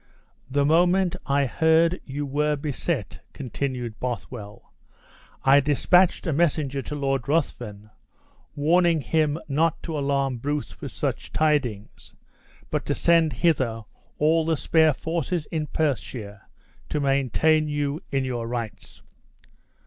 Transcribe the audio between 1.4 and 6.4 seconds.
heard how you were beset," continued Bothwell, "I dispatched a